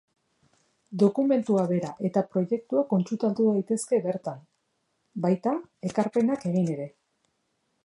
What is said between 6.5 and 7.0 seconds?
egin ere.